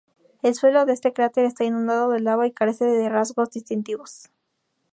El 0.41 0.55
suelo 0.55 0.85
de 0.85 0.93
este 0.93 1.13
cráter 1.13 1.45
está 1.45 1.63
inundado 1.63 2.09
de 2.09 2.19
lava 2.21 2.47
y 2.47 2.51
carece 2.51 2.85
de 2.85 3.07
rasgos 3.07 3.51
distintivos. 3.51 4.29